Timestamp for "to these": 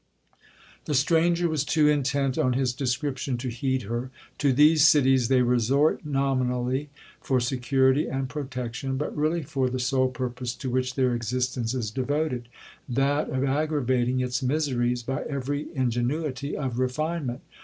4.39-4.87